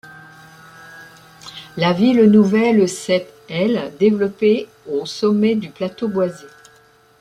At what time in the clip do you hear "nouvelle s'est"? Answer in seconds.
2.23-3.27